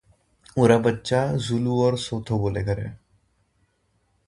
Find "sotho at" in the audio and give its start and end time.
1.99-2.67